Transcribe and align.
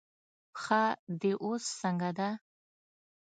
پښه 0.53 0.83
دې 1.21 1.31
اوس 1.43 1.63
څنګه 1.81 2.09
ده؟ 2.17 2.29